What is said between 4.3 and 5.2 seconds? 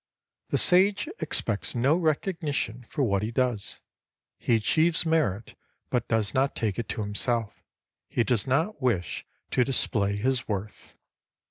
he achieves